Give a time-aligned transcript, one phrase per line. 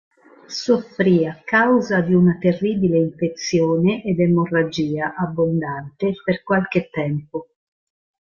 [0.47, 7.49] Soffrì a causa di una terribile infezione ed emorragia abbondante per qualche tempo.